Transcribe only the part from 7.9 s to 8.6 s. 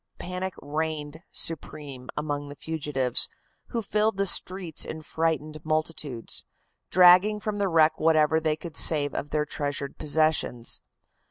whatever they